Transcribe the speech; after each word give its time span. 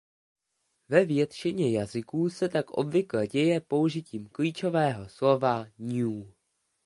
Ve 0.89 1.05
většině 1.05 1.71
jazyků 1.71 2.29
se 2.29 2.49
tak 2.49 2.71
obvykle 2.71 3.27
děje 3.27 3.61
použitím 3.61 4.27
klíčového 4.29 5.09
slova 5.09 5.65
new. 5.77 6.23